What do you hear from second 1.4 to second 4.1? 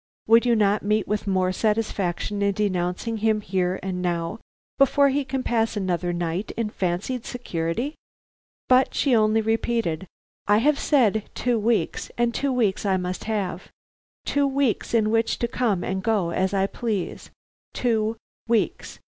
satisfaction in denouncing him here and